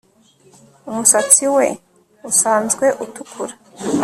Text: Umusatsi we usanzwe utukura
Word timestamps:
Umusatsi 0.89 1.43
we 1.55 1.67
usanzwe 2.29 2.85
utukura 3.03 3.53